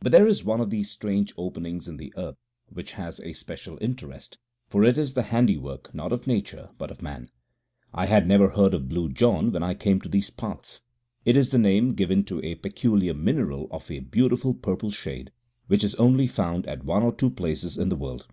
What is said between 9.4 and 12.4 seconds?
when I came to these parts. It is the name given